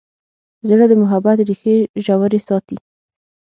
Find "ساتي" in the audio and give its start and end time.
2.47-2.77